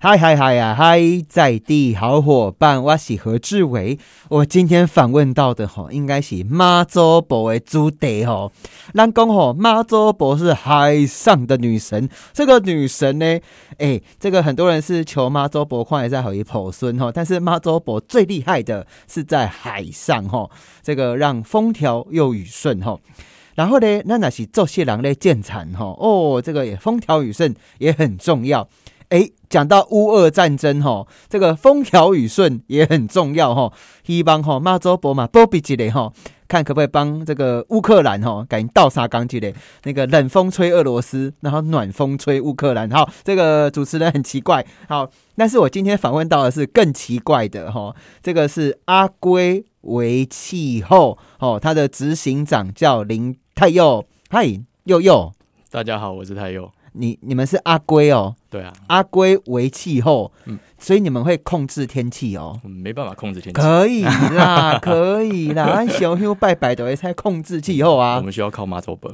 [0.00, 3.98] 嗨嗨嗨呀嗨，在地好伙伴，我是何志伟。
[4.28, 8.52] 我今天访问到的吼，应该是妈祖婆的祖地吼。
[8.94, 12.08] 咱讲吼，妈祖婆是海上的女神。
[12.32, 13.40] 这个女神呢，
[13.78, 20.48] 哎，这个很多人是求妈祖婆快在好一婆孙吼，但是妈祖婆最厉害的是在海上吼，
[20.80, 23.00] 这个让风调又雨顺吼。
[23.56, 28.68] 然后呢，那那是做些人的建产吼，哦，这个也风调雨顺也很重要。
[29.10, 33.72] 哎，讲到乌俄战争哈，这个风调雨顺也很重要哈。
[34.04, 36.12] 希望哈马周博嘛波比之类哈，
[36.46, 39.54] 看可不可以帮这个乌克兰哈，赶紧倒沙钢之类。
[39.84, 42.90] 那个冷风吹俄罗斯，然后暖风吹乌克兰。
[42.90, 44.66] 好，这个主持人很奇怪。
[44.88, 54.04] 好，但是我今天访问到的是更奇怪的哈，这个是阿圭维气候哦，他的执行长叫林泰佑。
[54.28, 54.44] 嗨，
[54.84, 55.32] 佑佑，
[55.70, 56.70] 大家好，我是泰佑。
[56.98, 69.12] 你你们是阿龟哦，对啊，阿龟为气候，嗯，所以你们会控制天气哦，没办法控制天气，可以啦， 可以啦，按小香拜拜都会才控制气候啊，我们需要靠马祖本。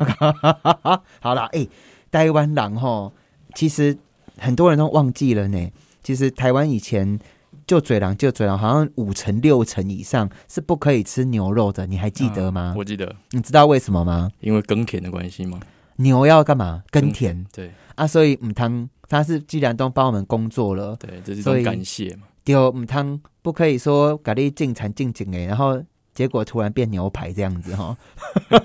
[1.20, 1.66] 好啦，哎，
[2.10, 3.12] 台湾人吼，
[3.54, 3.96] 其实
[4.38, 5.70] 很多人都忘记了呢。
[6.02, 7.18] 其实台湾以前
[7.66, 12.74] 就嘴狼就嘴狼，好像五成六成以上是不可以吃牛肉的，你还记得吗？
[12.76, 14.30] 我记得，你知道为什么吗？
[14.40, 15.58] 因为耕田的关系吗？
[15.96, 16.82] 牛要干嘛？
[16.90, 17.44] 耕田。
[17.52, 22.22] 对啊，所以母汤他是既然都帮我们工作了，对，这是一种感谢嘛。
[22.44, 27.96] 丢母汤不可以说咖喱进产进进诶，然后结果突然变牛排这样子哈。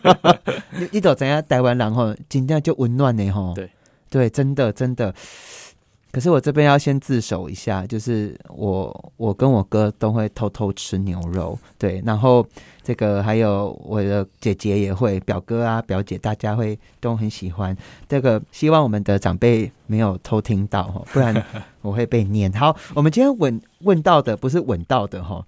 [0.78, 3.54] 你你都怎样台湾人吼，今天就温暖的吼。
[3.56, 3.70] 对
[4.10, 5.14] 对，真的真的。
[6.12, 12.44] 可是我这边要先自首一下，就是我我跟我哥都会偷偷吃牛肉，对，然后
[12.84, 21.46] 这个还有我的姐姐也会，表哥啊表姐大家会都很喜欢这个，希望我们的长辈没有偷听到哈，不然
[21.82, 22.52] 我会被念。
[22.54, 25.46] 好，我们今天问问到的不是问到的哈，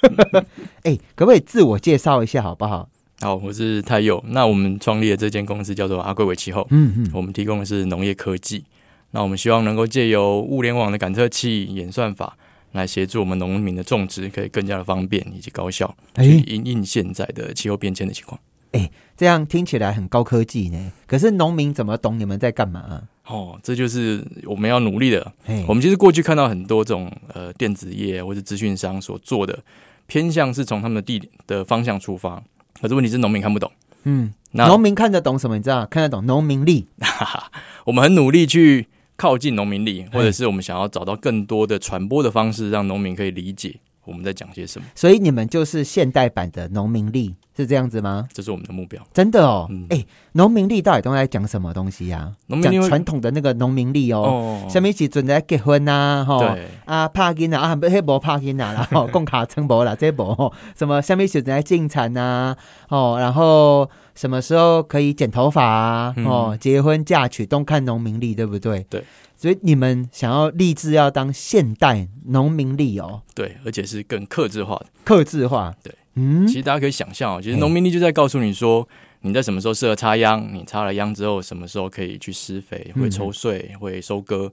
[0.84, 2.88] 哎，可不可以自我介绍一下好不好？
[3.20, 8.64] 好，我是泰佑，那我们创立的这间公司叫做阿贵伟气候，嗯嗯，我们提供的是农业科技。
[9.12, 12.36] 那我们希望能够借由物联网的感测器演算法，
[12.72, 18.40] 来协助我们农民的种植可以更加的方便以及高效，去应应现在的气候变迁的情况。
[18.72, 20.92] 哎，这样听起来很高科技呢。
[21.08, 23.02] 可是农民怎么懂你们在干嘛？
[23.26, 25.32] 哦，这就是我们要努力的。
[25.66, 29.58] 我们其实过去看到很多这种呃电子业或者资讯商所做的
[30.06, 32.40] 偏向是从他们的地点的方向出发，
[32.80, 33.68] 可是问题是农民看不懂。
[34.04, 35.56] 嗯，农民看得懂什么？
[35.56, 35.84] 你知道？
[35.86, 36.86] 看得懂农民力。
[37.86, 38.86] 我们很努力去。
[39.20, 44.86] 靠近农民力，或者是我们想要找到更多的传播的方式，让农民可以理解我们在讲些什么。
[44.94, 48.26] 所以你们就是现代版的农民力，是这样子吗？
[48.32, 48.98] 这是我们的目标。
[49.12, 52.32] 真的哦，哎，农民力到底都在讲什么东西呀？
[52.62, 62.56] 讲传统的那个农民力哦，下面一起准在结婚呐，哈啊，帕金啊，啊，不是无帕金啊，然后供卡称无啦，这无什么下面时准在进产呐，
[62.88, 66.14] 哦，然后什么时候可以剪头发啊？
[66.26, 68.84] 哦，结婚嫁娶都看农民力，对不对？
[68.90, 69.02] 对。
[69.34, 78.86] 所以你们想要立志要当现代农民力哦，对，而且是更克制化的，克制化，对，嗯，其实大家可以想象哦，其实农民力就在告诉你说，
[79.22, 84.52] 你在什么时候适合插秧，你插了秧之后，什么时候可以去施肥、会抽穗、会收割，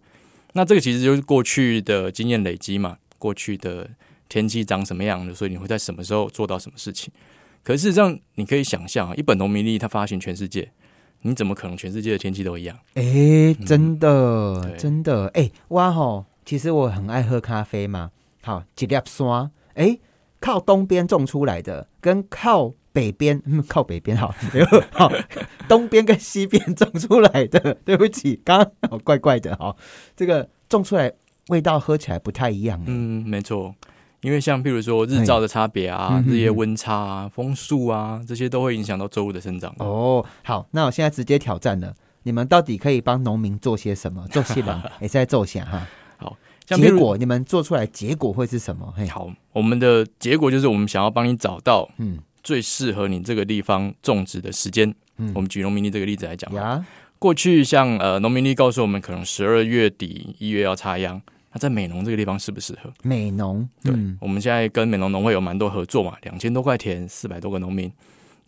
[0.54, 3.90] 那这个其实就是过去的经验累积嘛，过去的
[4.30, 7.12] 天气长什么样的，所以你会在什么时候做到什么事情。
[7.68, 10.72] 可是事实上，你可以想象啊，一本农民历它发行全世界。
[11.24, 12.80] 你怎么可能全世界的天气都一样？
[12.94, 16.24] 哎，真的，真的，哎，哇吼！
[16.46, 18.12] 其实我很爱喝咖啡嘛。
[18.42, 20.00] 好，几粒酸，哎，
[20.40, 24.34] 靠东边种出来的，跟靠北边，嗯靠北边好，
[24.94, 25.12] 好，
[25.68, 29.76] 东边跟西边种出来的， 对不起，刚刚怪怪的哈。
[30.16, 31.12] 这个种出来
[31.50, 32.82] 味道喝起来不太一样。
[32.86, 33.76] 嗯，没错。
[34.28, 39.74] 因为像譬如说日照的差别啊，日夜温差啊，风速啊，这些都会影响到作物的生长。
[39.80, 44.28] 哦，好，那我现在直接挑战了，你们到底可以帮农民做些什么？
[44.28, 45.88] 做些人 也在做些哈。
[46.18, 48.94] 好，结果你们做出来结果会是什么？
[48.98, 54.94] 嘿好，我们的结果就是我们想要帮你找到嗯最适合你这个地方种植的时间。
[55.16, 56.86] 嗯，我们举农民力这个例子来讲啊，
[57.18, 61.22] 过去像呃农民力告诉我们，可能十二月底一月要插秧。
[61.58, 62.92] 在美农这个地方适不适合？
[63.04, 67.92] 美农，对，我们现在跟美农农会有蛮多合作嘛，两千多块田，四百多个农民。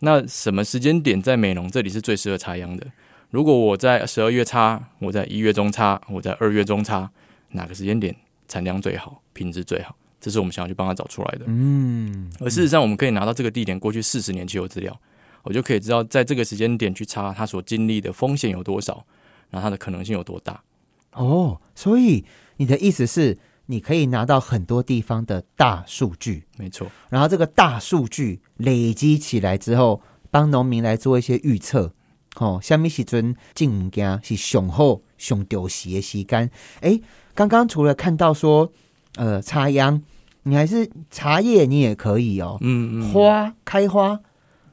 [0.00, 2.86] 那什么时间点在美农这里是最适合插秧的？
[3.30, 7.10] 如果我在十二月插，我在一月中插，我在二月中插，
[7.50, 8.16] 哪个时间点
[8.48, 9.94] 产量最好，品质最好？
[10.20, 11.44] 这是我们想要去帮他找出来的。
[11.46, 14.98] 嗯，而事实上，我们可以拿到这个地点过去四十年气候资料，
[15.42, 19.04] 我就可以知道在这个时间点去插，它所经历的风险有多少，
[19.50, 20.60] 然后它的可能性有多大。
[21.12, 22.24] 哦，所以
[22.56, 31.92] 你的意思是，你可以拿到很多地方的大数据，没错，然后这个大数据累积起来之后，帮农民来做一些预测。
[32.36, 36.48] 哦，下面时阵进物件是上好、上丢时的时间。
[36.80, 37.02] 诶，
[37.34, 38.72] 刚刚除了看到说，
[39.16, 40.00] 呃，插秧，
[40.44, 42.56] 你还是茶叶，你也可以哦。
[42.60, 44.20] 嗯嗯，花开花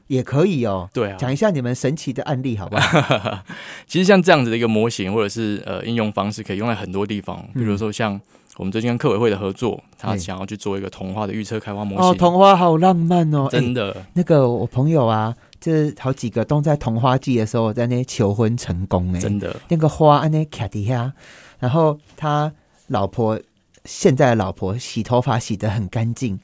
[0.08, 0.90] 也可以哦。
[0.92, 3.38] 对啊，讲一下你们神奇的案例好不好？
[3.86, 7.38] 其实像这样子的一个模型或者是呃应用方式，可以用在很多地方。
[7.54, 8.20] 嗯比如说像
[8.56, 21.12] 我们最近跟客委会的合作，他想要去做一个童话的预测开花模哦，型，桐花好浪漫哦，真的那个我朋友啊，这好几个都在童花季的时候在那求婚成功哎，真的那个花安那卡底下，
[21.60, 22.52] 然后他
[22.88, 23.38] 老婆
[23.84, 26.40] 现在的老婆洗头发洗得很干净，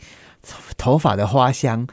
[0.77, 1.85] 头发的花香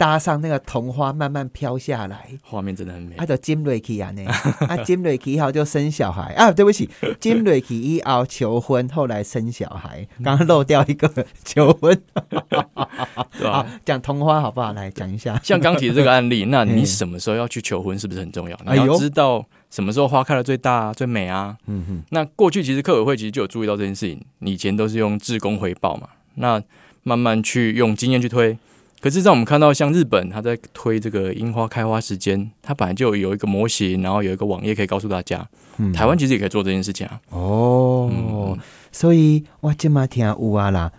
[0.00, 3.26] 搭上那个桐花慢慢飘下来，画面真的很美 啊，。
[3.26, 4.24] 就金瑞奇啊呢，
[4.66, 6.88] 啊金瑞奇以后就生小孩啊，对不起，
[7.20, 11.06] 金瑞奇一熬求婚，后来生小孩，刚刚漏掉一个
[11.44, 11.94] 求婚，
[12.48, 14.72] 对吧、好讲桐花好不好？
[14.72, 18.58] 来讲一下，像刚提的这个案例，那你嗯什么时候要去求婚，是不是很重要？
[18.70, 21.58] 你要知道什么时候花开的最大、最美啊。
[21.66, 26.62] 嗯哼，那过去其实客委会其实就有注意到这件事情，以前都是用自工回报嘛，那
[27.02, 28.56] 慢慢去用经验去推。
[29.00, 35.48] 可是，在我们看到像日本，它在推这个樱花开花时间，它本来就有一个模型，然后有一个网页可以告诉大家。
[35.78, 37.18] 嗯台湾其实也可以做这件事情啊。
[37.30, 38.58] 哦，嗯
[38.92, 40.92] 所以我今嘛听乌啊啦，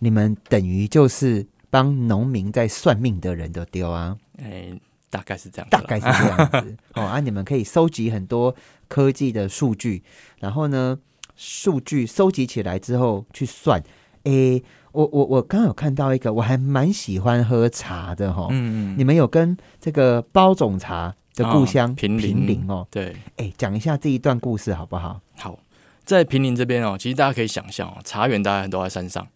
[0.00, 4.72] 你们等于就是帮农民在算命的人都丢啊，哎、
[5.08, 5.76] 大概是这样子。
[5.76, 8.52] 大概是这样子 哦啊，你们可以收集很多
[8.88, 10.02] 科技的数据，
[10.40, 10.98] 然后呢，
[11.36, 13.80] 数据收集起来之后去算。
[14.24, 14.62] 诶，
[14.94, 18.94] 我我我刚有看到一个，我还蛮喜欢喝茶的哈、嗯。
[18.94, 25.20] 嗯你们有跟这个包种茶的故乡、啊平林平林哦，对，哎，讲一下这一段故事好不好？
[25.36, 25.58] 好，
[26.04, 29.26] 在平林这边哦，其实大家可以想象哦，茶园大家都在山上，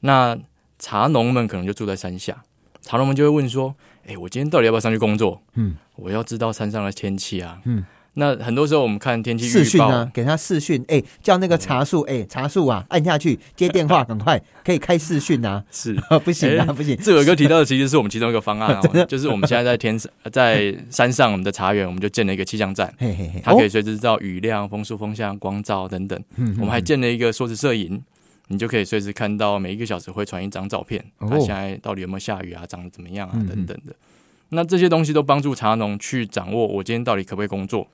[0.00, 0.38] 那
[0.78, 2.42] 茶农们可能就住在山下，
[2.82, 3.74] 茶农们就会问说
[4.06, 5.40] ：“哎、我今天到底要不要上去工作？
[5.54, 7.82] 嗯我要知道山上的天气啊。”嗯，
[8.18, 15.94] 那很多时候我们看天气预报，视讯啊，给他视讯，哎、叫那个茶树，哎、茶树啊，按下去接电话，赶快可以开视讯啊，是。
[16.24, 22.90] 不行啊，哎不行，志伟哥提到的其实是我们其中一个方案哦， 就是我们现在在天上，在山上我们的茶园，我们就建了一个气象站。
[22.98, 26.18] 嘿嘿嘿，它可以哦随时知道雨量、风速、风向、光照等等。
[26.36, 28.02] 嗯我们还建了一个缩时摄影，
[28.48, 31.28] 你就可以随时看到每一个小时会传一张照片，哦。
[31.30, 33.94] 它现在到底有没有下雨啊，长得怎么样啊，等等的。
[34.48, 37.86] 那这些东西都帮助茶农去掌握我今天到底可不可以工作。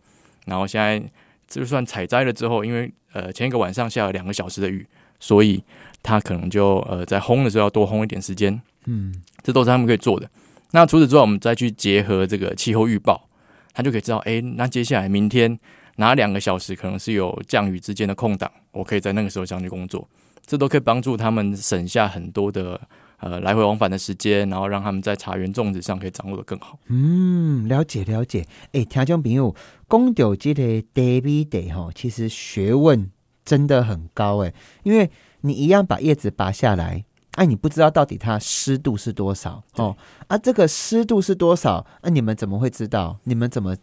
[0.46, 1.02] 然后现在
[1.48, 4.86] 就算采摘了之后，因为呃前一个晚上下了两个小时的雨，
[5.20, 5.62] 所以
[6.02, 8.60] 他可能就呃在烘的时候要多烘一点时间。
[8.86, 10.28] 嗯这都是他们可以做的。
[10.72, 13.28] 那除此之外，我们再去结合这个气候预报，
[13.72, 15.58] 他就可以知道，哎、那接下来明天
[15.96, 20.08] 哪两个小时可能是有降雨之间的空档，我可以在那个时候上去工作，
[20.46, 22.80] 这都可以帮助他们省下很多的
[23.22, 26.78] 呃来回往返的时间，然后让他们在茶园种植上可以掌握的更好。
[26.88, 29.54] 嗯，了解了解，哎、听众朋友，
[29.88, 30.62] 公牛这个
[30.94, 33.10] David Day 哈，其实学问
[33.44, 34.52] 真的很高哎，
[34.82, 35.10] 因为
[35.40, 37.04] 你一样把叶子拔下来。
[37.36, 39.96] 哎、你不知道到底它湿度是多少哦？
[40.26, 41.86] 啊，这个湿度是多少？
[42.02, 43.16] 那、你们怎么会知道？
[43.24, 43.74] 你们怎么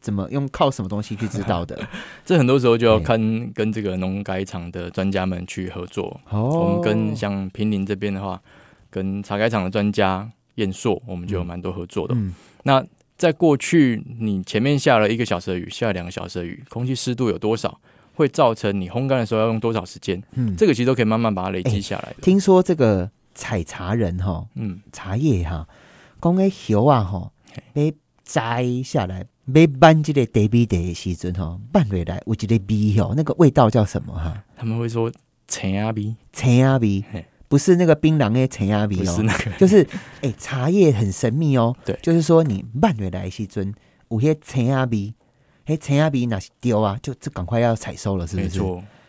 [0.00, 1.78] 怎么用靠什么东西去知道的？
[2.24, 3.20] 这很多时候就要看
[3.52, 6.18] 跟这个农改场的专家们去合作。
[6.30, 8.40] 哦，我们跟像平林这边的话，
[8.94, 12.14] 跟茶改厂的专家燕硕，我们就有蛮多合作的。
[12.14, 12.32] 嗯
[12.62, 12.84] 那
[13.16, 17.80] 在过去，你前面下了一个小时的雨，下了两个小时的雨，空气湿度有多少，
[18.14, 20.22] 会造成你烘干的时候要用多少时间？
[20.34, 22.16] 嗯，这个其实都可以慢慢把它累积下来的。
[22.22, 25.66] 听说这个采茶人哈，嗯，茶叶哈，
[26.20, 27.30] 讲个油啊哈，
[27.72, 27.92] 被
[28.24, 34.44] 摘下来，被搬这个地比地的时阵哈，搬回来有一个味哦，那个味道叫什么哈？
[34.56, 35.12] 他们会说
[35.46, 39.86] 陈阿鼻，陈鸭味嘿，不是那个槟榔诶陈鸭味哦，是那个，就是
[40.22, 41.98] 哎、茶叶很神秘哦，对。
[42.02, 43.72] 就是说你搬回来的时阵
[44.08, 45.14] 有些陈鸭味，
[45.66, 48.60] 嘿，陈鸭味那是丢啊，就就赶快要采收了，是不是？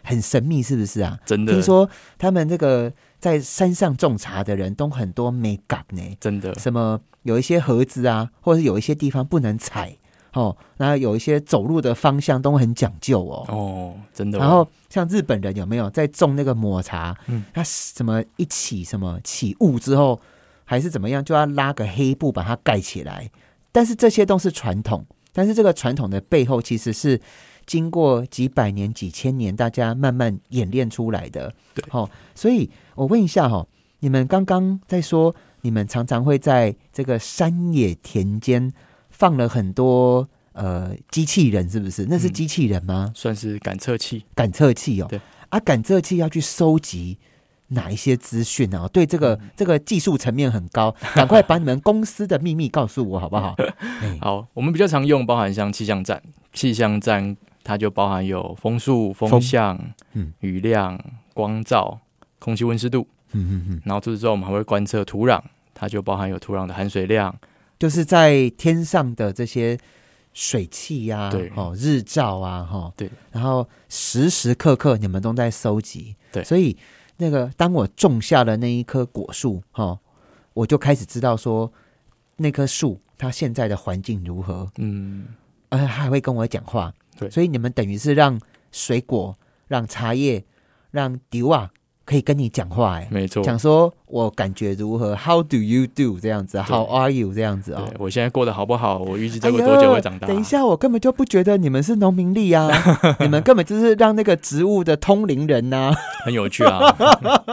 [0.04, 1.18] 很神秘，是不是啊？
[1.26, 1.54] 真的。
[1.54, 1.90] 听，说
[2.20, 9.98] 他们这个在山上种茶的人都很多美感呢，真的，什么有一些盒子啊，或者是有一些地方不能踩
[10.36, 13.46] 哦，然后有一些走路的方向都很讲究哦。
[13.48, 14.42] 哦，真的哦。
[14.42, 17.18] 然后像日本人有没有在种那个抹茶？
[17.28, 20.20] 嗯他什么一起什么起雾之后，
[20.66, 23.32] 还是怎么样，就要拉个黑布把它盖起来。
[23.72, 27.20] 但是这些都是传统，但是这个传统的背后其实是
[27.66, 31.54] 经过几百年、几千年，大家慢慢演练出来的。
[31.74, 33.66] 对好、所以我问一下哈、
[34.00, 38.72] 你们刚刚在说，你们常常会在这个山野田间
[39.18, 42.06] 放了很多呃机器人，是不是？
[42.10, 43.12] 那是嗯机器人吗？
[43.16, 44.26] 算是感测器。
[44.36, 45.08] 感测器哦。
[45.10, 45.20] 对
[45.50, 47.18] 啊，感测器要去收集
[47.70, 48.90] 哪一些资讯呢？
[48.92, 53.56] 对这个、这个技术层面很高，赶快把你们公司的秘密告诉我好不好？
[54.02, 59.80] 哎好，我们比较常用，包含像气象站，气象站它就包含有风速、风风向、
[60.14, 61.00] 嗯雨量、
[61.34, 62.00] 光照、
[62.40, 65.42] 空气温湿度，嗯嗯嗯，然后除此之后，我们还会观测土壤，
[65.74, 67.34] 它就包含有土壤的含水量，
[67.78, 69.78] 就是在天上的这些
[70.34, 71.52] 水汽呀、对。
[71.56, 76.44] 哦，日照啊，哈，对，然后时时刻刻你们都在收集，对。
[76.44, 76.78] 所以
[77.18, 79.98] 那个当我种下了那一棵果树，哈，
[80.54, 81.72] 我就开始知道说
[82.38, 85.28] 那棵树它现在的环境如何，嗯，
[85.70, 87.30] 而且还会跟我讲话，对。
[87.30, 88.40] 所以你们等于是让
[88.72, 90.44] 水果、让茶叶、
[90.92, 91.72] 让丢啊
[92.06, 93.42] 可以跟你讲话，哎，没错。
[93.44, 97.92] 讲说我感觉如何，How do you do 这样子，How are you 这样子哦。
[97.98, 99.00] 我现在过得好不好？
[99.00, 100.28] 我预计这个哎呀多久会长大？
[100.28, 102.70] 等一，下，我根本就不觉得你们是农民力啊，
[103.20, 105.92] 你们根本就是让那个植物的通灵人呐、
[106.24, 106.96] 很有趣啊。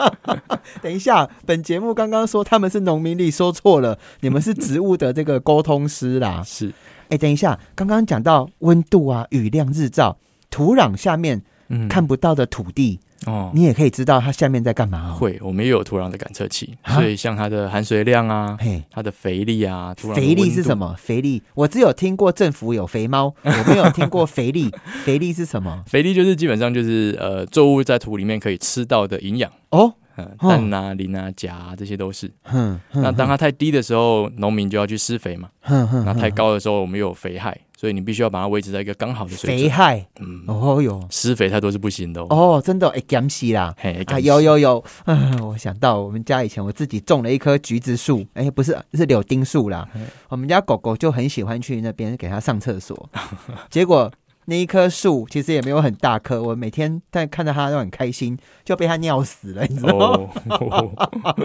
[0.82, 6.42] 等一下，本节目刚刚说他们是农民力，说错了，你们是植物的这个沟通师啦。
[6.46, 6.72] 是，
[7.08, 10.18] 哎，等一下，刚刚讲到温度啊、雨量、日照、
[10.50, 11.42] 土壤下面
[11.74, 15.16] 嗯，看不到的土地，哦，你也可以知道它下面在干嘛哦。
[15.18, 20.76] 会，我们也有土壤的感测器，啊所以像它的含水量啊，嘿，它的肥力啊，土壤肥力是什？
[20.76, 20.94] 么？
[20.98, 24.70] 肥力，我只有听过政府有肥猫， 我没有听过肥力。
[25.04, 25.82] 肥力是什么？
[25.86, 32.30] 肥力就是基本上就是呃，作物在土里面可以吃到的营养，哦，嗯，哦氮啊、磷啊、钾啊这些都是。
[32.52, 35.48] 嗯，那当它太低的时候，农民就要去施肥嘛。
[35.62, 39.58] 嗯嗯那太高的时候，我们又有肥害，所以你必须要把它维持在一个刚好的水准。
[39.58, 42.26] 肥害，嗯，哦哟，施肥太多是不行的哦。
[42.30, 43.74] 哦，真的哎减死啦。
[43.76, 49.88] 嘿，啊，有有有，嗯，我想到我们家以前我自己种了一棵橘子树，哎，不是是柳丁树啦。
[50.28, 53.10] 我们家狗狗就很喜欢去那边给它上厕所，
[53.68, 54.08] 结果
[54.44, 60.30] 那一棵树其实也没有很大棵，我每天但看到它都很开心，就被它尿死了，你知道吗？
[60.70, 60.92] 哦，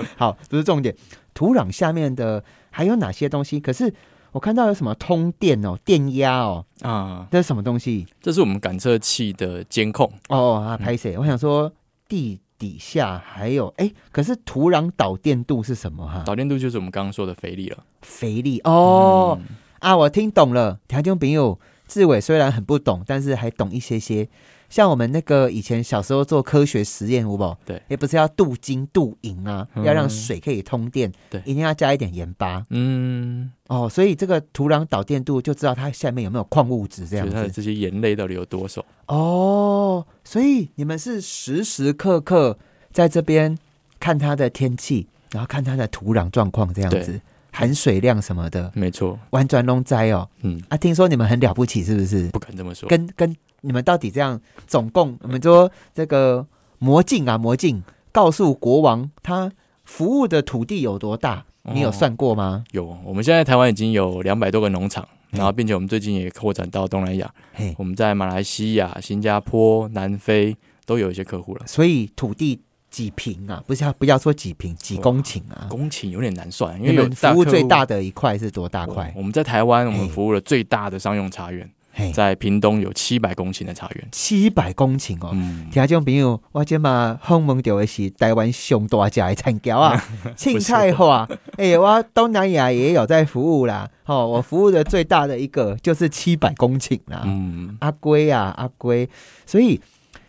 [0.15, 0.95] 好，不是重点，
[1.33, 3.59] 土壤下面的还有哪些东西？
[3.59, 3.91] 可是
[4.31, 8.05] 我看到有什么通电哦，电压哦，啊，这是什么东西？
[8.21, 10.05] 这是我们感测器的监控。
[10.29, 11.17] 哦哦啊，拍谁？
[11.17, 11.71] 我想说
[12.07, 16.23] 地底下还有哎，可是土壤导电度是什么哈？
[16.25, 17.83] 导电度就是我们刚刚说的肥力了。
[18.01, 20.79] 肥力哦、嗯啊，我听懂了。
[20.87, 24.27] 条件朋友，志伟虽然很不懂，但是还懂一些些。
[24.69, 27.57] 像我们那个以前小时候做科学实验，有不？
[27.65, 33.87] 对，也不是要镀金镀银啊，嗯要让水可以通电，对一定要加一点盐巴嗯，哦。
[33.87, 38.83] 所以这个土壤导电度就知道它下面有没有矿物质这样子它的子这些盐类到底有多少？
[39.07, 40.05] 哦。
[40.23, 42.57] 所以你们是时时刻刻
[42.91, 43.57] 在这边
[43.99, 47.21] 看它的天气，然后看它的土壤状况这样子对，
[47.57, 50.29] 含水量什么的，没错，完全弄栽哦。
[50.43, 52.27] 嗯，啊，听说你们很了不起，是不是？
[52.27, 52.87] 不敢这么说。
[52.87, 56.45] 跟跟你们到底这样，总共我们说这个
[56.77, 59.51] 魔镜啊，魔镜告诉国王他
[59.83, 62.63] 服务的土地有多大，你有哦算过吗？
[62.73, 71.65] 有，我们现在台湾已经有两百多个农场，嗯然后并且我们最近也扩展到东南亚，嘿，我们在马来西亚、新加坡、南非都有一些客户了。
[71.65, 72.61] 所以土地
[72.97, 73.63] 几平啊？
[73.67, 75.67] 不是要不要说几平，几公顷啊？
[75.69, 79.13] 公顷有点难算，因你为有服务最大的的一块是多大块？
[79.15, 84.07] 我们在台湾，我嘿们服务了最大的商用茶园，嘿，在屏东有七百公顷的茶园。
[84.11, 85.29] 七百公顷哦。
[85.33, 90.03] 嗯，听众朋友，我今嘛访问到的是台湾上大只的产条啊，
[90.35, 91.29] 青菜花。
[91.57, 93.87] 哎、我东南亚也有在服务啦。
[94.05, 97.21] 哦，我服务的最大的一个就是七百公顷啦。
[97.25, 99.07] 嗯，阿龟啊，阿龟。
[99.45, 99.79] 所以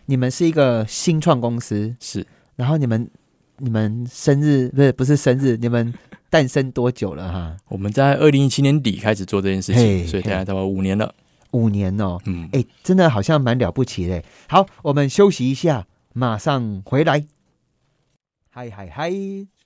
[0.05, 2.25] 你们是一个新创公司，是
[2.59, 3.09] 然后你们
[3.59, 5.93] 你们生日不是不是生日，你们
[6.29, 7.55] 诞生多久了哈？
[7.69, 11.15] 我们在二零一七年底开始做这件事情，所以大概大概五年了。
[11.51, 12.17] 五年哦。
[12.25, 14.21] 嗯，哎、真的好像蛮了不起的。
[14.49, 17.23] 好，我们休息一下，马上回来。
[18.49, 19.13] 嗨嗨嗨，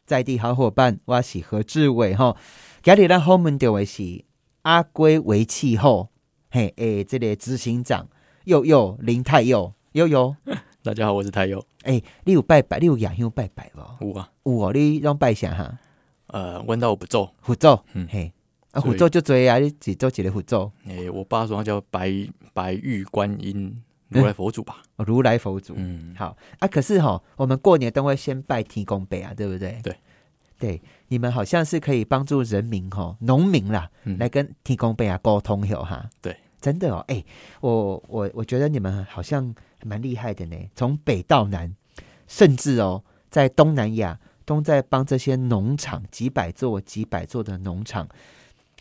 [0.05, 2.37] 在地好伙伴，我是何志伟哈。
[2.83, 4.23] 今日咱后门的位是
[4.61, 6.09] 阿圭为气候，
[6.51, 8.07] 嘿诶，这个执行长
[8.43, 10.35] 佑佑林太佑佑佑。
[10.85, 11.65] 大家好，我是台友。
[11.83, 14.05] 哎、你有拜拜，你有雅香拜拜无？
[14.05, 15.79] 有啊，有哦，你让拜啥哈？
[16.27, 18.33] 呃，问到我不咒，佛祖，嗯嘿，
[18.71, 22.11] 啊，所以佛祖就多啊，你只做一个佛祖，诶、我爸说他叫白
[22.53, 24.83] 白玉观音如来佛祖吧。
[24.97, 25.73] 哦如来佛祖。
[25.77, 29.79] 嗯，好啊，可是哈、我们过年都会先拜天公伯啊，对不对？
[29.81, 29.95] 对，
[30.59, 36.09] 对，你们好像是可以帮助人民哈、农民啦，嗯来跟天公伯啊沟通有哈。
[36.21, 37.23] 对，真的哦，哎、
[37.61, 41.73] 我我我觉得你们好像蛮厉害的呢，从北到南，
[42.27, 48.07] 甚至哦，在东南亚都在帮这些农场几百座、几百座的农场，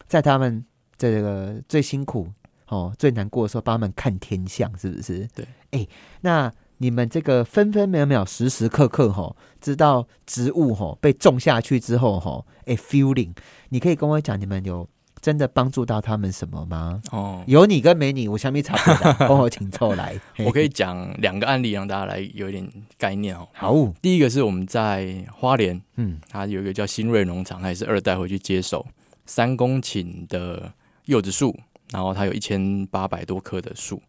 [0.06, 0.64] 在他们
[0.96, 2.28] 这个最辛苦
[2.68, 5.28] 哦，最难过的时候帮他们看天象，是不是？
[5.34, 5.86] 对，哎，
[6.22, 13.32] 那你们这个分分秒秒、时时刻刻，哈，知道植物哈被种下去之后，哈，哎，feeling，
[13.68, 14.88] 你可以跟我讲，你们有
[15.22, 17.00] 真的帮助到他们什么吗？
[17.12, 20.18] 哦，有你跟没你，我相比差不多，帮 我请凑来。
[20.44, 23.48] 我可以讲两个案例，让大家来有一点概念哦。
[23.52, 28.84] 好，第一个是我们在花莲，嗯，它有一个叫新锐农场，它也是二代回去接手
[29.24, 30.72] 三公顷的
[31.04, 31.56] 柚子树，
[31.92, 34.02] 然后它有一千八百多棵的树。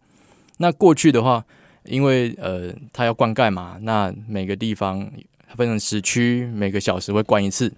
[0.57, 1.45] 那过去的话，
[1.85, 5.07] 因为呃，它要灌溉嘛，那每个地方
[5.55, 7.71] 分成十区，每个小时会灌一次。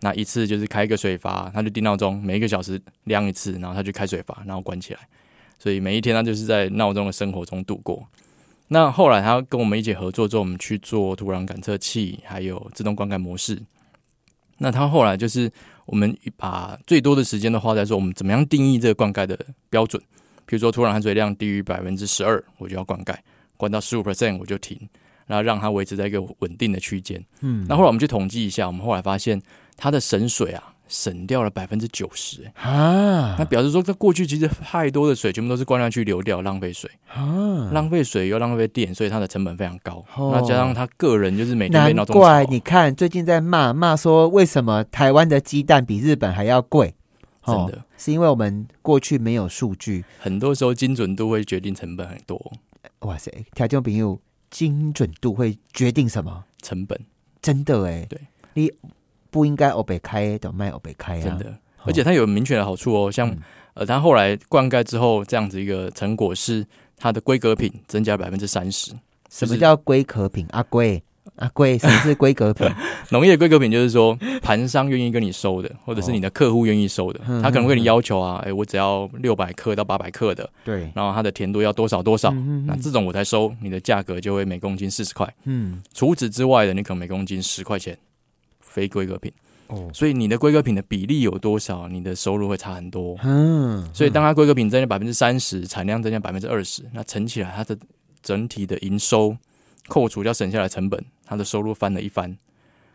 [0.00, 5.00] 那一次就是开一个水阀，他就定闹钟，每一个小时亮一次，然后他就开水阀，然后关起来。
[5.58, 8.06] 所以每一天他就是在闹钟的生活中度过。
[8.68, 13.60] 那后来他跟我们一起合作之后，我们去做土壤感测器，还有自动灌溉模式。
[14.58, 15.50] 那他后来就是
[15.86, 19.36] 我们把最多的时间都花在说，我们怎么样定义这个灌溉的
[19.68, 20.00] 标准。
[20.46, 23.12] 比如说土壤含水量低于百分之十二，我就要灌溉；
[23.56, 24.78] 灌到十五 percent 我就停，
[25.26, 27.20] 然后让它维持在一个稳定的区间。
[27.40, 29.42] 嗯，那后来我们去统计一下，我们后来发现。
[29.78, 33.36] 它的省水啊，省掉了百分之九十啊！
[33.38, 40.04] 那表示说，它过去其实太多的水全部都是灌下去流掉，浪费水啊，浪费水又浪费电，所以它的成本非常高。
[40.16, 46.94] 那加上他个人就是每天被闹钟怪你看最近在骂骂说，为什么台湾的鸡蛋比日本还要贵？
[47.46, 52.52] 真的是因为我们过去没有数据，很多时候精准度会决定成本很多。
[53.00, 54.20] 哇塞，条件朋友
[54.50, 56.44] 精准度会决定什么？
[56.60, 57.00] 成本
[57.40, 58.20] 真的哎，对
[58.54, 58.72] 你。
[59.30, 61.22] 不应该欧北开的卖欧北开啊！
[61.22, 61.54] 真的，
[61.84, 63.10] 而且它有明确的好处哦。
[63.10, 63.34] 像
[63.74, 66.66] 呃，它后来灌溉之后，这样子一个成果是
[66.96, 68.92] 它的规格品增加百分之三十。
[69.30, 70.46] 什么叫规格品？
[70.50, 71.02] 阿贵
[71.36, 72.66] 阿贵，什么是规格品？
[73.12, 82.32] 农业规格品就是说，盘商愿意跟你收的，或者是你的客户愿意收的，他可能会你要求啊，哎，我只要六百克到八百克的，对，然后它的甜度要多少多少，
[82.66, 85.32] 那这种我才收，你的价格就会每公斤四十块。
[85.44, 87.96] 嗯，除此之外的，你可能每公斤十块钱。
[88.78, 89.32] 非规格品
[89.66, 93.18] 哦，所以你的规格品的比例有多少，你的收入会差很多。
[93.24, 97.76] 嗯，所以当它规格品增加百分之三十，产量增加百分之二十，那乘起来它的
[98.22, 99.36] 整体的营收
[99.88, 102.38] 扣除掉省下来成本，它的收入翻了一番，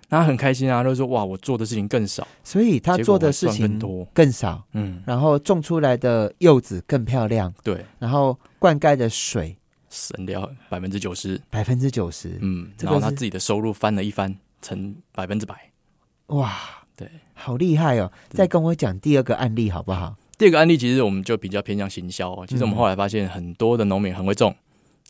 [0.10, 4.08] 那他很开心啊，就说哇，我做的事情更少，所以他做的事情更多。
[4.13, 9.56] 更少，嗯，然后种出来的柚子更漂亮，对，然后灌溉的水
[9.89, 15.73] 省掉百分之九十，百分之九十，嗯，然后他自己的收入翻了一番，成百分之百。
[16.34, 16.54] 哇，
[16.96, 18.12] 对，好厉害哦！
[18.30, 20.15] 再跟我讲第二个案例好不好？
[20.38, 22.46] 第二个案例其实我们就比较偏向行销哦。
[22.48, 24.56] 其实我们后来发现，很多的农民很会种，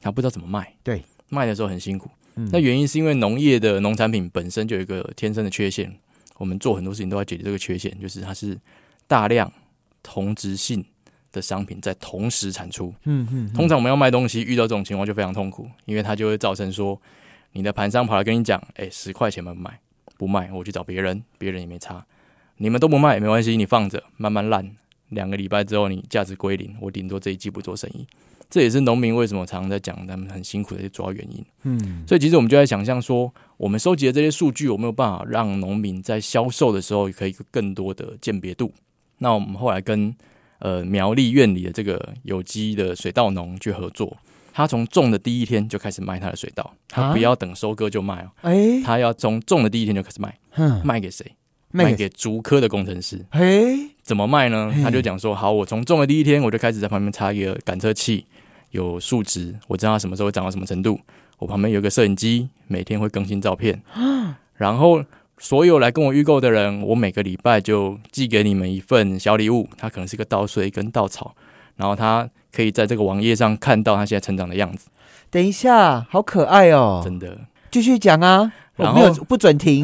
[0.02, 0.74] 他不知道怎么卖。
[0.84, 2.10] 对，卖的时候很辛苦。
[2.52, 5.96] 那原因是因为农业的农产品本身就有一个天生的缺陷，
[6.38, 8.58] 我们做很多事情都要解决这个缺陷，就是它是
[9.08, 9.52] 大量
[10.02, 10.84] 同质性
[11.32, 12.94] 的商品在同时产出。
[13.06, 13.54] 嗯嗯。
[13.54, 17.00] 通常我们要卖东西，遇到这种情况就非常痛苦，因为它就会造成说，
[17.52, 19.80] 你的盘商跑来跟你讲，哎，十块钱卖不卖？
[20.18, 22.06] 不卖，我去找别人，别人也没差。
[22.58, 24.76] 你们都不卖没关系，你放着慢慢烂，
[25.10, 28.06] 两个礼拜之后你价值归零，我顶多这一季不做生意。
[28.50, 31.44] 这也是农民为什么常常在讲他们很辛苦的主要原因。
[31.64, 38.72] 嗯，所以其实我们就在想象说，我们收集的这些数据有没有办法让农民在销售的时候可以更多的鉴别度？
[39.18, 40.16] 那我们后来跟
[40.60, 44.16] 呃苗栗院里的这个有机的水稻农去合作。
[44.54, 48.30] 他从种的第一天就开始卖他的水稻，他不要等收割就卖哦。
[48.44, 50.38] 哎，他要从种的第一天就开始卖，
[50.84, 51.36] 卖给谁？
[51.72, 53.26] 卖给竹科的工程师。
[53.32, 53.42] 哎，
[54.04, 54.72] 怎么卖呢？
[54.84, 58.28] 他就讲说：好，我从种的第一天我就开始在旁边插一个感测器，
[58.70, 61.00] 有数值，我知道它什么时候长到什么程度。
[61.40, 63.82] 我旁边有个摄影机，每天会更新照片。
[64.54, 65.04] 然后
[65.40, 71.36] 所有来跟我预购的人，我每个礼拜就寄给你们一份小礼物，它可能是个稻穗跟稻草，
[71.76, 72.30] 然后他。
[72.54, 74.90] 可以在这个网页上看到他现在成长的样子。
[75.30, 77.02] 等一下，好可爱哦！
[77.04, 77.36] 真的，
[77.72, 79.84] 继续讲啊，然后不准停。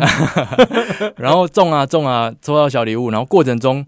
[1.18, 3.84] 然后种啊种啊，抽到小礼物，然后过程中，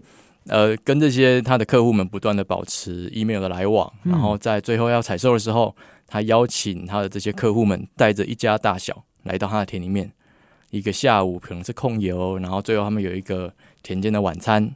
[0.48, 5.72] 呃，跟这些他的客户们不断的保持 email 的来往，然后在最后要采收的时候，
[6.08, 10.10] 他邀请他的这些客户们带着一家大小来到他的田里面，
[10.70, 13.52] 一个下午可能是控油，然后最后他们有一个
[13.84, 14.68] 田间的晚餐，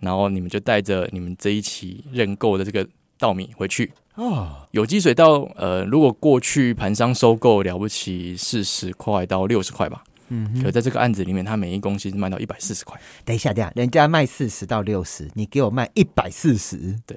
[0.00, 2.84] 然后你们就带着你们这一期认购的这个。
[3.22, 3.92] 稻米回去。
[4.16, 13.00] 哦，有机水稻，呃，如果过去盘商收购了不起四十块到六十块吧，嗯，可在这个案子里面，他每一公斤卖到一百四十块。
[13.24, 17.16] 等一下，等下，人家卖四十到六十，你给我卖一百四十，对，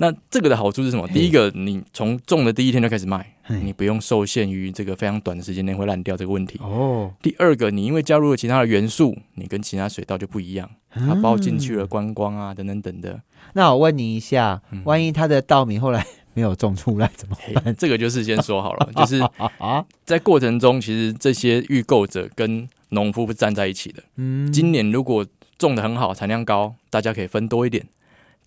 [0.00, 1.08] 那这个的好处是什么？
[1.08, 6.56] 第一个，你从种的第一天就开始卖，你不用受限于这个非常短的时间内会烂掉这个问题。
[6.62, 13.20] 哦，第二个，你因为加入了其他的元素，你跟其他水稻就不一样，它包进去了观光啊等等等的。
[13.54, 17.74] 那我问你一下，嗯万一它的稻米后来没有种出来怎么嘿办？
[17.76, 19.18] 这个就事先说好了， 就是
[19.58, 24.00] 啊，在过程中，其实这些预购者跟农夫是站在一起的。
[24.14, 25.26] 嗯，今年如果
[25.58, 27.82] 种的很好，产量高，大家可以分多一点；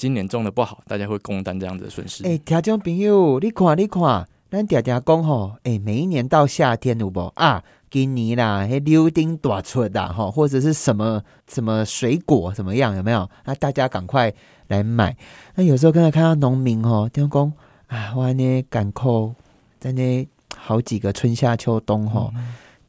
[0.01, 2.25] 今年种的不好，大家会共担这样子的损失。
[2.25, 7.63] 哎，听众朋友，你看你看，咱爹爹讲吼，哎，每一年到夏天有无啊？
[7.91, 12.95] 今年啦，迄柳丁大出啦，吼，或者是什么什么水果怎么样？
[12.95, 13.29] 有没有？
[13.45, 14.33] 那大家赶快
[14.69, 15.15] 来买。
[15.53, 17.53] 那有时候刚才看到农民吼，听讲
[17.85, 19.35] 啊，我呢赶扣
[19.79, 22.33] 在那好几个春夏秋冬吼，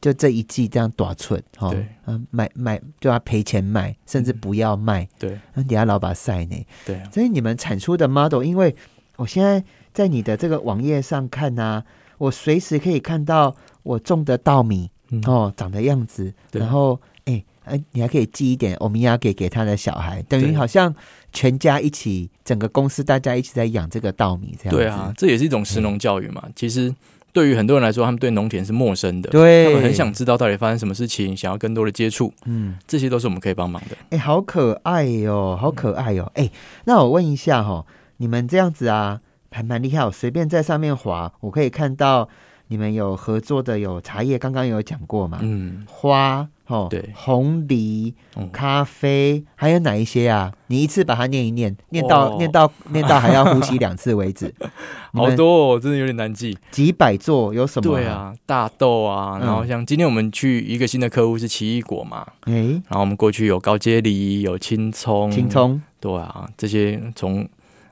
[0.03, 1.87] 就这一季这样大出吼，对。
[2.07, 5.39] 嗯，买买就要赔钱卖，甚至不要卖，对。
[5.53, 6.65] 那底下老把晒呢。
[6.85, 6.97] 对。
[6.97, 8.75] 啊，所以你们产出的 model，因为
[9.15, 9.63] 我现在
[9.93, 11.85] 在你的这个网页上看啊，
[12.17, 15.23] 我随时可以看到我种的稻米嗯。
[15.25, 16.59] 哦长的样子，对。
[16.59, 20.93] 然后哎哎，你还可以寄一点欧米亚给给他的小孩，等于好像
[21.31, 24.75] 全家一起，整个公司大家一起在养这个稻米这样子。
[24.75, 26.45] 对啊，这也是一种食农教育嘛。
[26.57, 26.93] 其实
[27.33, 33.97] 对于很多人来说，他们对农田是陌生的，对，他们很想知道到底发生什么事情，想要更多的接触，嗯，这些都是我们可以帮忙的。
[34.11, 36.49] 哎，好可爱哟、好可爱哟、哎，
[36.85, 37.85] 那我问一下哈、
[38.17, 39.19] 你们这样子啊，
[39.51, 42.29] 还蛮厉害、我，随便在上面滑，我可以看到
[42.67, 50.51] 你们有合作的有茶叶，刚刚有讲过嘛，嗯，花哦，对红梨、嗯咖啡，还有哪一些啊？
[50.67, 54.51] 你一次把它念一念，念到、哦念到念到还要呼吸两次为止，
[55.13, 56.57] 好多哦，真的有点难记。
[56.71, 57.93] 几百座有什么？
[57.95, 67.47] 对，啊，大豆啊，嗯然后像今天我们去一个新的客户是奇异果嘛，哎，然后我们过去有高阶梨，有青葱，青，葱，对啊，这些从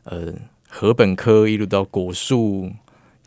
[0.05, 0.33] 呃
[0.69, 2.71] 禾本科一路到果树，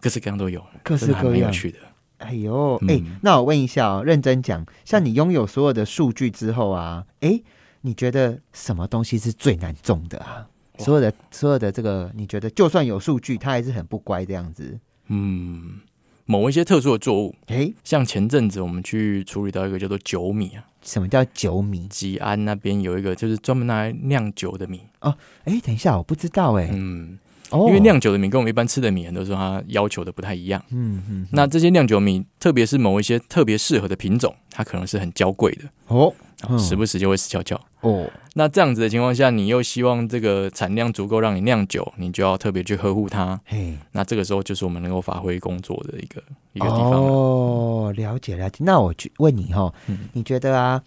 [0.01, 1.25] 各式各样都有，各式各样。
[1.31, 1.79] 蛮有趣的。
[2.25, 2.89] 哎呦，嗯。
[2.91, 7.41] 哎、那我问一下哦，认真讲，像你拥有所有的数据之后啊，哎，
[7.83, 10.49] 你觉得什么东西是最难种的啊？
[10.79, 14.81] 所有的所有的这个，你觉得就算有数据，它还是很不乖这样子？
[15.07, 15.81] 嗯，
[16.25, 21.87] 某一些特殊的作物，哎，像前阵子我们去处理到一个叫做酒米啊，什么叫酒米？
[21.87, 24.81] 吉安那边有一个就是专门拿来酿酒的米。
[25.01, 27.19] 哦，哎，等一下，我不知道哎、嗯，
[27.55, 30.63] 哦，因为，酿酒的米跟我们一般吃的米，很多时候它要求的不太一样。
[30.71, 36.13] 嗯嗯，那这些酿酒米，特别是某一些特别适合的品种，它可能是很娇贵的，哦，
[36.49, 37.59] 嗯时不时就会死翘翘。
[37.81, 43.39] 哦，那这样子的情况下，你又希望这个产量足够让你酿酒，你就要特别去呵护它。
[43.45, 46.23] 嘿，那这个时候就是我们能够发挥工作的一个
[46.55, 46.99] 一个地方了。
[46.99, 48.57] 哦，了解了解。
[48.61, 50.83] 那我去问你哈、嗯你觉得啊，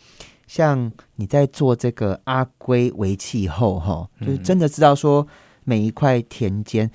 [0.48, 5.26] 像你在做这个阿龟为气候哈，嗯就是真的知道说
[5.68, 6.90] 每一块田间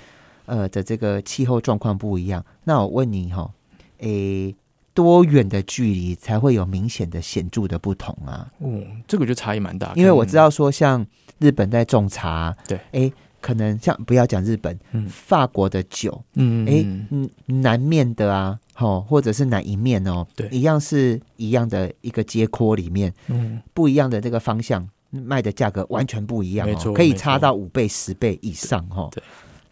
[0.47, 2.43] 呃的这个气候状况不一样。
[2.65, 3.51] 那我问你哈、
[3.99, 4.55] 诶，
[4.95, 8.51] 多远的距离才会有明显的显著的不同啊？
[8.61, 9.93] 哦，这个就差异蛮大。
[9.95, 11.07] 因为我知道说，像
[11.39, 24.89] 日本在种茶，对，诶，可能像不要讲日本，嗯法国的酒，嗯，诶，嗯嗯，南面的啊，吼，或者是哪一面哦，对一样是一样的一个街廓里面，嗯，不一样的这个方向
[25.21, 29.09] 卖的价格完全不一样、哦，可以差到五倍、十倍以上哈、哦。
[29.13, 29.23] 对，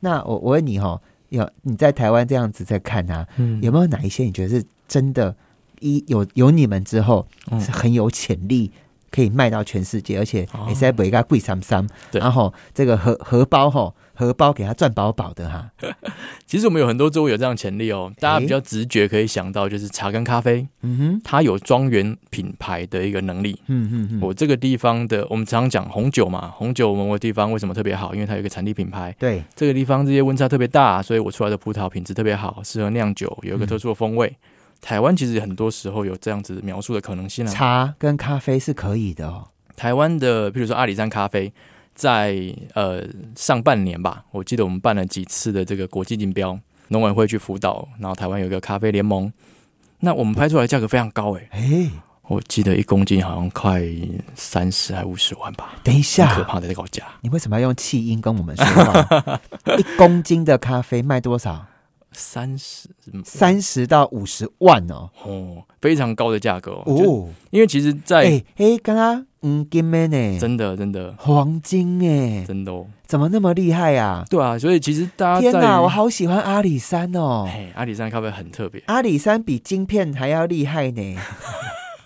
[0.00, 3.60] 那我我问你哈、哦，有你在台湾这样子在看啊，嗯。
[3.62, 5.34] 有没有哪一些你觉得是真的，
[5.80, 7.60] 一有有你们之后嗯。
[7.60, 8.70] 是很有潜力？
[9.10, 10.66] 可以卖到全世界，而且哦。
[10.68, 15.70] 也是在北个贵三三，然后这个荷荷包哈，荷包给他赚饱饱的哈。
[16.46, 18.12] 其实我们有很多作物有这样的潜力哦。
[18.20, 23.58] 大家比较直觉可以想到就是茶跟咖啡，嗯哼，它有庄园品牌的一个能力。
[23.68, 28.12] 嗯嗯嗯，我这个地方的，我们常常讲红酒嘛，红酒某个地方为什么特别好？
[28.14, 29.14] 因为它有一个产地品牌。
[29.18, 34.36] 对，这个地方这些温差特别大，所以我出来的葡萄品质特别好，适合酿酒，有一个特殊的风味。
[34.80, 37.48] 台湾其实很多时候有这样子描述的可能性啊。
[37.50, 39.48] 茶跟咖啡是可以的哦。
[39.76, 41.52] 台湾的，比如说阿里山咖啡，
[42.00, 42.34] 在
[42.72, 43.04] 呃
[43.36, 46.58] 上半年吧，我记得我们办了几次的这个国际竞标，
[46.88, 49.30] 农委会去辅导，然后台湾有一个咖啡联盟，
[49.98, 51.90] 那我们拍出来的价格非常高诶、哎，
[52.22, 53.82] 我记得一公斤好像快
[54.34, 59.40] 三十还五十万吧，等一下可，怕的高价，你为什么要用气音跟我们说话？
[59.76, 61.66] 一公斤的咖啡卖多少？
[62.12, 62.88] 三十
[63.24, 65.10] 三十到五十万哦。
[65.22, 70.38] 哦，非常高的价格哦，哦，因为其实在，哎哎，刚刚嗯，金妹呢？
[70.38, 74.24] 真的真的黄金哎，真的哦，怎么那么厉害呀？
[74.28, 77.48] 对啊，所以其实大家天哪，我好喜欢阿里山哦。
[77.50, 81.16] 嘿，阿里山咖啡很特别，阿里山比晶片还要厉害呢。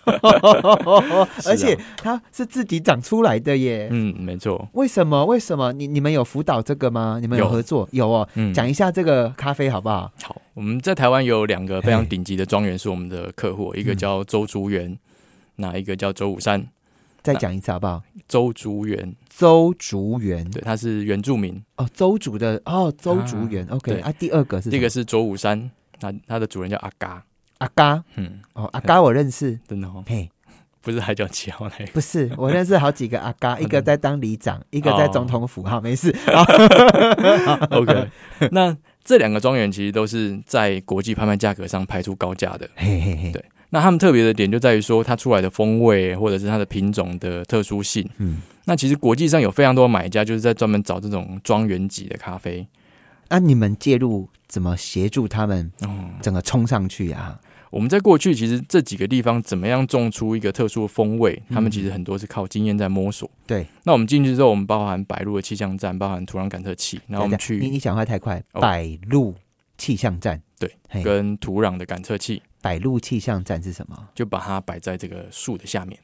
[1.47, 3.89] 而且它是自己长出来的耶。
[3.91, 4.69] 嗯，没错。
[4.75, 5.25] 为什么？
[5.25, 5.73] 为什么？
[5.73, 7.19] 你你们有辅导这个吗？
[7.21, 7.89] 你们有有合作？
[7.91, 8.29] 有哦。
[8.35, 10.13] 嗯，讲一下这个咖啡好不好？
[10.23, 14.97] 好，我们在台湾有两个非常顶级的庄园是我们的客户，一个嗯叫周竹园，
[15.57, 16.67] 那一个叫周武山。
[17.25, 18.03] 再讲一次好不好？
[18.29, 21.61] 周竹园，周竹园对，他是原住民。
[21.77, 23.67] 哦，周竹的哦，周竹园。
[23.69, 25.71] OK 啊，第二个是这个是周武山，
[26.03, 27.25] 那他的主人叫阿嘎。
[27.59, 29.59] 阿嘎嗯，哦，阿嘎我认识。
[29.67, 30.31] 真的哦，嘿，
[30.83, 31.93] 不是海角七号那个。
[31.93, 35.63] 不是，我认识好几个阿嘎， 一个在当里长，一个在总统府。
[35.63, 36.15] 哈，没事。
[37.71, 38.11] OK，
[38.51, 42.69] 那这两个庄园其实都是在国际拍卖价格上拍出高价的。
[42.77, 43.43] 嘿嘿嘿，对
[43.75, 48.09] 那他们特别的点就在于说，它出来的风味或者是它的品种的特殊性。
[48.19, 52.65] 嗯，那其实国际上有非常多的买家就是在专门找这种庄园级的咖啡。
[53.31, 55.89] 那、你们介入怎么协助他们哦，
[56.23, 57.37] 整个冲上去啊？
[57.71, 63.29] 我们在过去其实这几个地方怎么样种出一个特殊的风味，他们其实很多是靠经验在摸索。
[63.45, 69.35] 对，那我们进去之后，我们包含白鹿的气象站，包含土壤感测器，然后我们去你你讲话太快，哦百路
[69.77, 70.71] 气象站，对，
[71.03, 74.09] 跟土壤的感测器，百路气象站是什么？
[74.15, 76.01] 就把它摆在这个树的下面，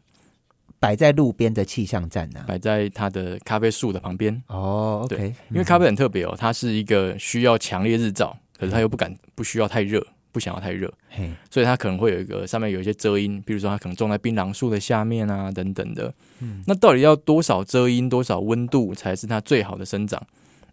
[0.78, 4.42] 摆在路边的气象站呢、摆在它的咖啡树的旁边。
[4.46, 16.12] 哦对因为咖啡很特别哦，它是一个需要强烈日照，可是它又不敢不需要太热，不想要太热，嘿，所以它可能会有一个上面有一些遮阴，比如说它可能种在槟榔树的下面啊等等的。
[16.40, 20.22] 嗯那到底要多少遮阴、多少温度才是它最好的生长？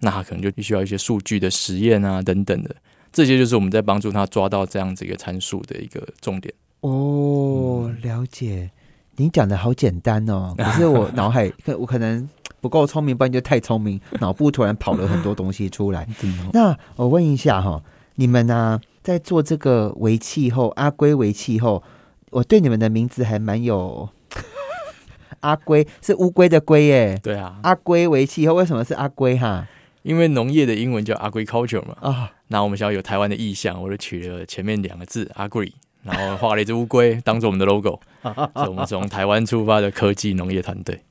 [0.01, 2.75] 那它可能就必须要一些数据的实验啊等等的。
[3.11, 6.53] 这些就是我们在帮助他抓到这样子一个参数的一个重点。
[6.81, 8.71] 哦，了解。
[9.19, 12.29] 你讲的好简单哦， 可是我脑海可我可能
[12.61, 16.07] 不够聪明，不然就太聪明，脑部突然跑了很多东西出来。
[16.53, 17.81] 那我问一下哈、
[18.15, 21.81] 你们呢、在做这个为气候阿龟为气候，
[22.29, 24.07] 我对你们的名字还蛮有。
[25.41, 29.67] 阿龟是乌龟的龟耶，对啊，阿龟为气候，为什么是阿龟哈？
[30.03, 35.71] 因为农业的英文叫 agriculture 嘛，啊、那我们想要有台湾的意象，我就取了前面两个字 agri，
[36.03, 41.01] 然后画了一只乌龟 当做我们的 logo，所以我们从台湾出发的科技农业团队。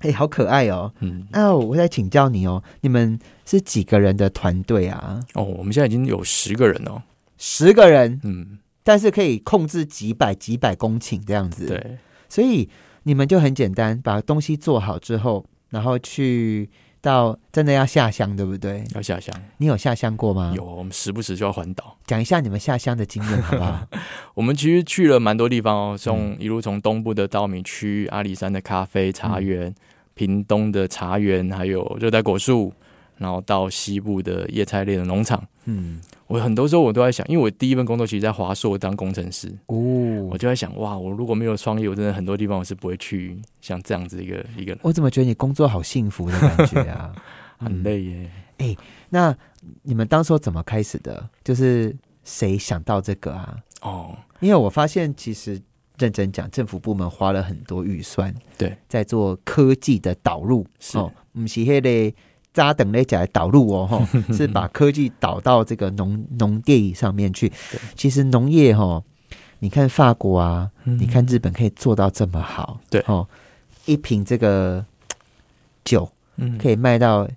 [0.00, 0.92] 哎、好可爱哦。
[1.00, 5.18] 嗯，那我再请教你哦，你们是几个人的团队啊？
[5.32, 7.02] 哦，我们现在已经有十个人哦。
[7.38, 12.68] 十个人，嗯，但是可以控制几百几百公顷这样子。，对，所以
[13.04, 16.68] 你们就很简单，把东西做好之后，然后去
[17.04, 18.82] 到真的要下乡，对不对？
[18.94, 19.34] 要下乡。
[19.58, 20.54] 你有下乡过吗？
[20.56, 21.96] 有，，我们时不时就要环岛。
[22.06, 23.86] 讲一下你们下乡的经验好不好？
[24.34, 29.74] 我们其实去了蛮多地方哦，嗯从一路从东部的稻米区、阿里山的咖啡茶园、嗯
[30.14, 32.72] 屏东的茶园，还有热带果树，
[33.18, 35.42] 然后到西部的叶菜类的农场。
[35.66, 39.76] 嗯，我很多时候我都在想，因为我第一份工作其实在华硕当工程师，哦
[40.30, 47.12] 我，就在想，哇，我如果没有创业，我真的很多地方我是不会去像这样子一个一个我怎么觉得你工作好幸福的感觉啊？
[47.58, 48.30] 很累耶。
[49.10, 49.36] 那
[49.82, 51.28] 你们当初怎么开始的？
[51.42, 53.58] 就是谁想到这个啊？
[53.82, 55.60] 哦，因为我发现其实
[55.98, 62.16] 认真讲，政府部门花了很多预算，对，在做科技的导入，是哦，不是迄个
[62.54, 67.80] 扎等类讲导入哦，哈， 是把科技导到这个农农地上面去对。
[67.96, 69.02] 其实农业哈，
[69.58, 73.26] 你看法国啊，嗯你看日本可以做到这么好，对哦，
[73.84, 74.82] 一瓶这个
[75.84, 77.28] 酒嗯可以卖到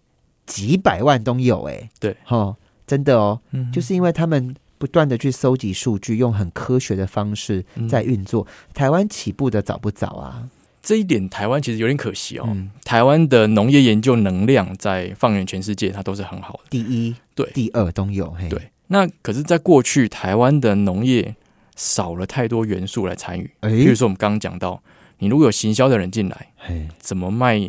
[0.45, 8.45] 几百万都有，哎，对，哦，真的哦，嗯就是因为他们不断的去收集数据，用很科学的方式嗯在运作。
[8.75, 10.47] 台湾起步的早不早啊？
[10.87, 12.45] 这一点台湾其实有点可惜哦。
[12.47, 16.59] 嗯，台湾的农业研究能量在放眼全世界，它都是很好的。
[16.69, 18.31] 第一、对第二都有。
[18.31, 21.35] 嘿，对，那可是，在过去台湾的农业
[21.75, 23.51] 少了太多元素来参与。
[23.59, 24.81] 哎，比如说，我们刚刚讲到，
[25.17, 27.59] 你如果有行销的人进来，嘿，怎么卖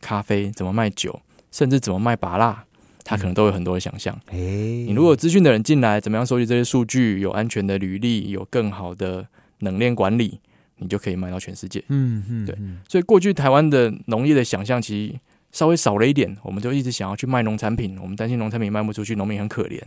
[0.00, 2.62] 咖啡，怎么卖酒，甚至怎么卖拔蜡，
[3.02, 4.16] 他可能都有很多的想象。
[4.28, 9.26] 哎，你如果有资讯的人进来，怎么样收集这些数据，有安全的履历，有更好的
[9.58, 10.38] 冷链管理，
[10.80, 11.82] 你就可以卖到全世界。
[11.88, 15.20] 嗯嗯，对嗯所以过去台湾的农业的想象其实
[15.52, 19.80] 稍微少了一点，我们就一直想要去卖农产品，我们担心农产品卖不出去，农民很可怜。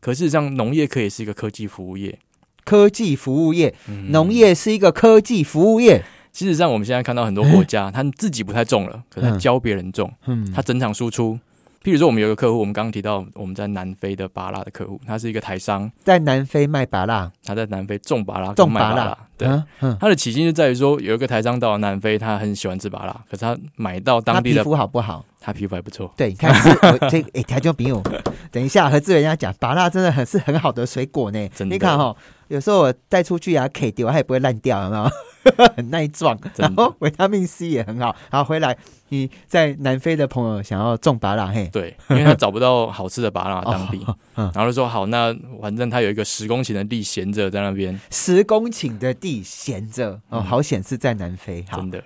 [0.00, 2.18] 可事实上，农业可以是一个科技服务业，
[2.64, 6.02] 科技服务业，嗯农业是一个科技服务业。
[6.32, 11.36] 事实上，我们现在看到很多国家，他自己不太种了，可是他嗯教别人种，嗯，他整场输出。
[11.82, 19.46] 譬如说，我们有一个客户，我们刚刚提到我们在南非的巴拉的客户，他是一个台商，在南非卖巴拉，他在南非种巴拉，种巴拉，对。
[19.48, 25.24] 嗯嗯，他的起心就在于说，有一个台商到了南非，他很喜欢吃巴拉，可是他买到他当地的，皮肤好不好？
[25.40, 26.12] 他皮肤还不错。
[26.16, 28.02] 对，你看是我这哎，台中朋友，
[28.50, 31.48] 等一下和志伟人家讲，巴拉真的很是很好的水果呢。
[31.54, 32.16] 真的你看哈、哦，
[32.48, 35.08] 有时候我带出去啊，K 丢它也不会烂掉，有没有？
[35.76, 38.14] 很耐撞，然后维他命 C 也很好。
[38.30, 38.76] 好，回来
[39.10, 44.04] 你在南非的朋友想要种芭拉，嘿，对，因为他找不到好吃的芭拉 当地，
[44.36, 44.50] 嗯。
[44.54, 50.44] 然后就说好，那反正他有一个十公顷的地闲着在那边，十公顷的地闲着，哦，嗯。
[50.44, 52.02] 好显示在南非，真， 的。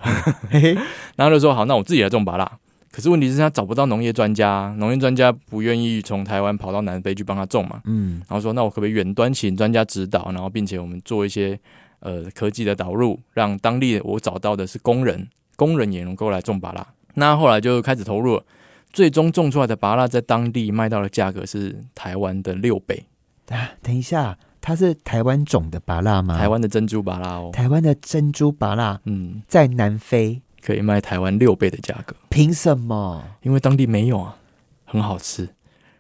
[1.16, 2.50] 然后就说好，那我自己来种芭拉。
[2.90, 7.80] 可是问题是他找不到农业专家，农业专家不愿意从台湾跑到南非去帮他种嘛。
[7.86, 8.20] 嗯。
[8.28, 11.58] 然后说，那我可不可以远端请专家指导，然后并且我们做一些
[12.02, 16.86] 呃科技的导入，让当地我找到的是工人，工人也能够来种芭拉。
[17.14, 18.44] 那后来就开始投入了，
[18.92, 23.06] 最终种出来的芭拉在当地卖到的价格是台湾的六倍，
[23.48, 26.38] 啊，等一下，它是台湾种的芭拉吗？
[26.38, 33.24] 台湾的珍珠芭拉哦，台湾的珍珠芭拉嗯，在南非，可以卖台湾六倍的价格，凭什么？
[33.42, 34.36] 因为当地没有啊，
[34.84, 35.48] 很好吃。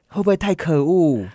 [0.08, 1.26] 会不会太可恶？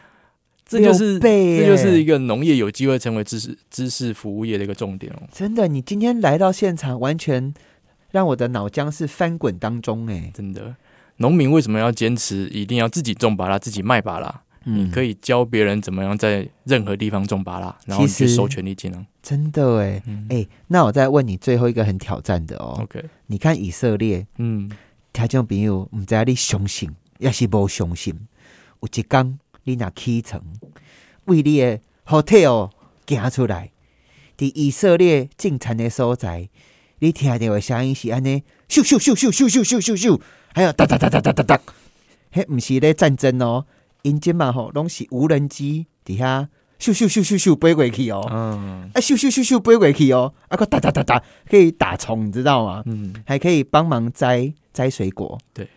[0.68, 5.24] 这就是这就是一个农业有机会成为知识知识服务业的一个重点哦。
[5.32, 7.54] 真的，你今天来到现场，完全
[8.12, 10.76] 让我的脑浆是翻滚当中，哎，真的，
[11.18, 14.42] 农民为什么要坚持一定要自己种芭拉，自己卖芭拉？
[14.66, 19.06] 你可以以教别人怎么样在任何地方种芭拉，然后去收权利金啊。
[19.24, 24.70] 真的哎嗯哎，那我再问你最后一个很挑战的哦，OK，你看以色列，嗯，
[25.14, 28.14] 听众朋友，唔知道你相信，也是无相信。
[28.82, 30.42] 有一天，你若起床，
[31.26, 32.72] 为你的 hotel
[33.06, 33.72] 行出来，
[34.38, 36.48] 伫以色列进餐的所在，
[37.00, 40.22] 你听到的声音是安尼，咻咻咻咻咻咻咻咻咻，
[40.54, 41.62] 还有哒哒哒哒哒哒哒，
[42.32, 43.66] 迄毋是咧战争哦，
[44.04, 46.48] 因即嘛吼，拢是无人机伫遐
[46.80, 48.22] 咻咻咻咻咻飞过去哦，
[48.94, 52.84] 啊咻咻咻咻飞过去哦，啊个哒哒哒哒可以打虫，你知道吗？
[52.86, 55.38] 嗯，还可以帮忙摘摘水果。
[55.54, 55.68] 对，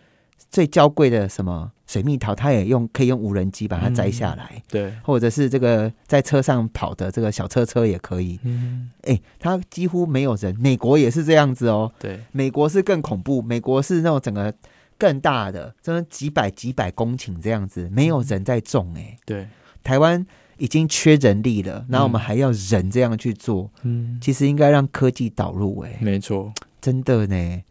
[0.51, 8.39] 最娇贵的什么水蜜桃，它也用可以用无人机把它摘下来，对，或者是这个在车上跑的这个小车车也可以。
[8.43, 10.55] 嗯，哎、它几乎没有人。
[10.59, 14.53] 美国也是这样子哦，对，美国是更恐怖，美国是那种整个
[14.97, 19.47] 更大的，真的几百几百公顷这样子，没有人在种、哎，对，
[19.83, 20.25] 台湾
[20.57, 25.97] 已经缺人力了，然后我们还要人这样去做，嗯，其实应该让科技导入、哎。
[26.01, 27.63] 没错，真的呢，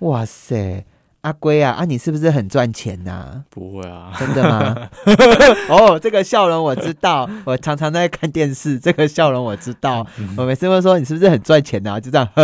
[0.00, 0.84] 哇塞，
[1.22, 4.88] 阿龟啊，啊，你是不是很赚钱呐、不会啊， 真的吗？
[5.68, 10.06] 哦，这个笑容我知道，我常常在看电视，这个笑容我知道。
[10.36, 12.28] 我每次会说你是不是很赚钱呐、就这样，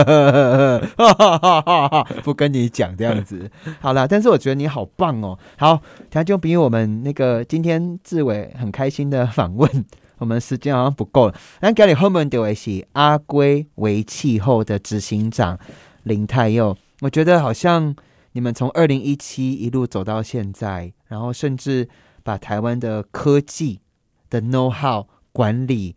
[2.25, 3.49] 不跟你讲这样子。
[3.81, 5.39] 好了，但是我觉得你好棒哦。
[5.57, 5.81] 好，
[6.11, 9.85] 他就比，我们那个今天志伟很开心的访问。
[10.19, 15.59] 我们时间好像不够了，那给你后面的是阿龟为气候的执行长
[16.05, 16.77] 林泰佑。
[17.01, 17.93] 我觉得好像
[18.33, 21.89] 你们从二零一七一路走到现在，然后甚至
[22.23, 23.81] 把台湾的科技
[24.31, 25.95] 的 know how 管理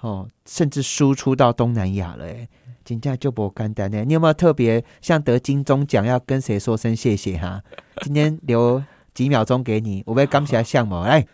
[0.00, 2.48] 哦，甚至输出到东南亚了，哎，
[2.84, 4.04] 金价就不简单呢。
[4.04, 7.62] 你有没有特别像得金钟奖要跟谁说声谢谢哈？
[8.02, 8.82] 今天留
[9.14, 11.26] 几秒钟给你，我被感谢项目来。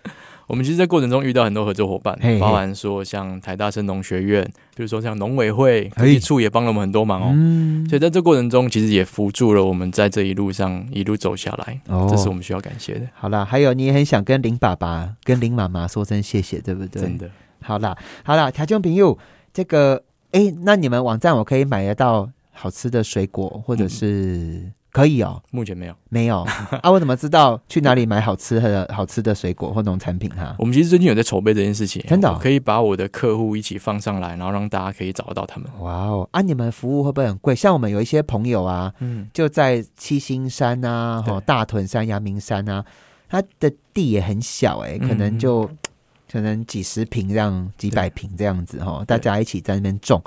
[0.47, 4.45] 我们其实，在过程中遇到很多合作伙伴嘿嘿，包含说像台大生农学院，
[4.77, 7.31] 比如说像农委会、科嘿技处也帮了我们很多忙哦。
[7.33, 17.03] 嗯，所以在这过程中，其实也辅助了我们在这一路上一路走下来，哦这是我们需要感谢的，好啦，还有你也很想跟林爸爸、跟林妈妈说声谢谢，对不对？
[17.03, 17.31] 真的。
[17.63, 19.17] 好啦，好啦，台中朋友，
[19.55, 20.03] 这个，
[20.33, 25.43] 哎，那你们网站我可以买得到好吃的水果，或者是、可以哦？
[25.51, 26.43] 目前没有，没有
[26.81, 26.89] 啊？
[26.89, 30.55] 我怎么知道去哪里买好吃的好吃的水果或农产品哈？
[30.57, 35.69] 我们其实最近有在筹备这件事情，真的哦可以把我的客户一起放上来，然后让大家可以找得到他们。
[35.81, 36.29] 哇哦！
[36.31, 37.57] 啊，你们服务会不会很贵？
[37.57, 42.85] 像我们有一些朋友啊，嗯，就在七星山啊、大屯山、阳明山啊，
[43.29, 45.69] 它的地也很小哎、可能嗯就、
[46.31, 50.23] 可能几十平这样、几百平这样子哈，大家一起在那边种。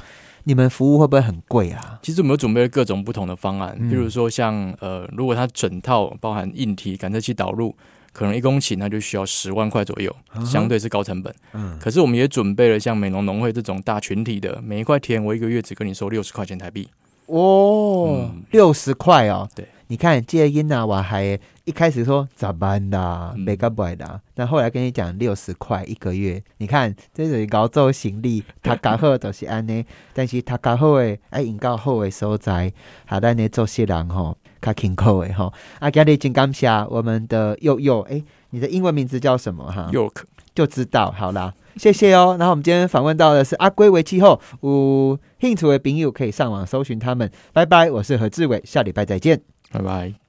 [0.47, 1.99] 你们服务会不会很贵啊？
[2.01, 7.75] 其实我们有准备了各种不同的方案，嗯比如说像呃，如果它整套包含硬体感测器导入，
[8.13, 11.36] 可能一公顷那就需要十万块左右，相对是高成本。
[11.51, 16.88] 嗯，可是我们也准备了像美农农会这种大群体的，每一块田我一个月只跟你收六十块钱台币。
[17.25, 19.49] 哦嗯，六十块哦。
[19.53, 32.71] 对，你看这音啊，我还一开始说咋办啦，嗯没个不啦，但后来跟你讲六十块一个月，你看这是高做行李，他家好都是安尼，但是他家好诶，爱引到好诶所在，
[33.03, 35.51] 还咱呢做些人吼，较勤苦诶吼。
[35.80, 40.23] 啊，今日真感谢我们的佑佑，诶，你的英文名字叫什么哈？York，
[40.56, 42.37] 就知道，好啦，谢谢哦。
[42.39, 47.29] 然后我们今天访问到的是阿龟为气候，有兴趣的朋友可以上网搜寻他们。
[47.52, 49.41] 拜拜，我是何志伟，下礼拜再见。
[49.69, 50.27] 拜拜。